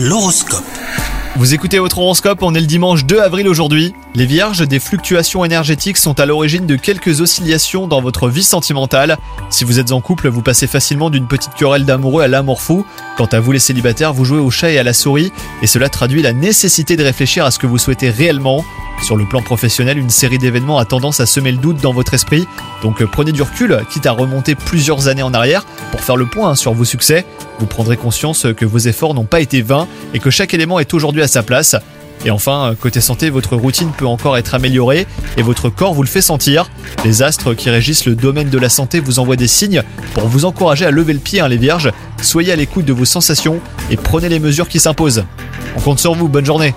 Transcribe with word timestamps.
L'horoscope. 0.00 0.62
Vous 1.34 1.54
écoutez 1.54 1.80
votre 1.80 1.98
horoscope, 1.98 2.38
on 2.42 2.54
est 2.54 2.60
le 2.60 2.66
dimanche 2.66 3.04
2 3.04 3.18
avril 3.18 3.48
aujourd'hui. 3.48 3.94
Les 4.18 4.26
vierges, 4.26 4.66
des 4.66 4.80
fluctuations 4.80 5.44
énergétiques 5.44 5.96
sont 5.96 6.18
à 6.18 6.26
l'origine 6.26 6.66
de 6.66 6.74
quelques 6.74 7.20
oscillations 7.20 7.86
dans 7.86 8.00
votre 8.00 8.28
vie 8.28 8.42
sentimentale. 8.42 9.16
Si 9.48 9.62
vous 9.62 9.78
êtes 9.78 9.92
en 9.92 10.00
couple, 10.00 10.26
vous 10.26 10.42
passez 10.42 10.66
facilement 10.66 11.08
d'une 11.08 11.28
petite 11.28 11.54
querelle 11.54 11.84
d'amoureux 11.84 12.24
à 12.24 12.26
l'amour 12.26 12.60
fou. 12.60 12.84
Quant 13.16 13.26
à 13.26 13.38
vous 13.38 13.52
les 13.52 13.60
célibataires, 13.60 14.12
vous 14.12 14.24
jouez 14.24 14.40
au 14.40 14.50
chat 14.50 14.72
et 14.72 14.78
à 14.80 14.82
la 14.82 14.92
souris, 14.92 15.30
et 15.62 15.68
cela 15.68 15.88
traduit 15.88 16.20
la 16.20 16.32
nécessité 16.32 16.96
de 16.96 17.04
réfléchir 17.04 17.44
à 17.44 17.52
ce 17.52 17.60
que 17.60 17.68
vous 17.68 17.78
souhaitez 17.78 18.10
réellement. 18.10 18.64
Sur 19.04 19.14
le 19.14 19.24
plan 19.24 19.40
professionnel, 19.40 19.98
une 19.98 20.10
série 20.10 20.38
d'événements 20.38 20.80
a 20.80 20.84
tendance 20.84 21.20
à 21.20 21.26
semer 21.26 21.52
le 21.52 21.58
doute 21.58 21.80
dans 21.80 21.92
votre 21.92 22.12
esprit, 22.12 22.48
donc 22.82 23.04
prenez 23.04 23.30
du 23.30 23.42
recul, 23.42 23.78
quitte 23.88 24.06
à 24.06 24.10
remonter 24.10 24.56
plusieurs 24.56 25.06
années 25.06 25.22
en 25.22 25.32
arrière 25.32 25.64
pour 25.92 26.00
faire 26.00 26.16
le 26.16 26.26
point 26.26 26.56
sur 26.56 26.74
vos 26.74 26.84
succès. 26.84 27.24
Vous 27.60 27.66
prendrez 27.66 27.96
conscience 27.96 28.48
que 28.56 28.64
vos 28.64 28.78
efforts 28.78 29.14
n'ont 29.14 29.26
pas 29.26 29.38
été 29.38 29.62
vains 29.62 29.86
et 30.12 30.18
que 30.18 30.30
chaque 30.30 30.54
élément 30.54 30.80
est 30.80 30.92
aujourd'hui 30.92 31.22
à 31.22 31.28
sa 31.28 31.44
place. 31.44 31.76
Et 32.24 32.30
enfin, 32.30 32.74
côté 32.80 33.00
santé, 33.00 33.30
votre 33.30 33.56
routine 33.56 33.90
peut 33.96 34.06
encore 34.06 34.36
être 34.36 34.54
améliorée 34.54 35.06
et 35.36 35.42
votre 35.42 35.68
corps 35.70 35.94
vous 35.94 36.02
le 36.02 36.08
fait 36.08 36.20
sentir. 36.20 36.70
Les 37.04 37.22
astres 37.22 37.54
qui 37.54 37.70
régissent 37.70 38.06
le 38.06 38.14
domaine 38.14 38.50
de 38.50 38.58
la 38.58 38.68
santé 38.68 39.00
vous 39.00 39.18
envoient 39.18 39.36
des 39.36 39.48
signes 39.48 39.82
pour 40.14 40.26
vous 40.26 40.44
encourager 40.44 40.84
à 40.84 40.90
lever 40.90 41.12
le 41.12 41.20
pied, 41.20 41.40
hein, 41.40 41.48
les 41.48 41.56
vierges. 41.56 41.90
Soyez 42.20 42.52
à 42.52 42.56
l'écoute 42.56 42.84
de 42.84 42.92
vos 42.92 43.04
sensations 43.04 43.60
et 43.90 43.96
prenez 43.96 44.28
les 44.28 44.40
mesures 44.40 44.68
qui 44.68 44.80
s'imposent. 44.80 45.24
On 45.76 45.80
compte 45.80 45.98
sur 46.00 46.14
vous, 46.14 46.28
bonne 46.28 46.46
journée 46.46 46.74